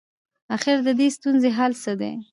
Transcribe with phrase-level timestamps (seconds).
[0.55, 2.11] اخر ددې ستونزي حل څه دی؟